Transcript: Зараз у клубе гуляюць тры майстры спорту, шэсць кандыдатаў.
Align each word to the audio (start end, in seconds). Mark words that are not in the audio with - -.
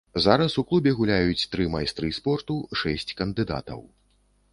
Зараз 0.25 0.53
у 0.59 0.61
клубе 0.69 0.93
гуляюць 0.99 1.47
тры 1.51 1.67
майстры 1.75 2.09
спорту, 2.19 2.57
шэсць 2.81 3.15
кандыдатаў. 3.21 3.85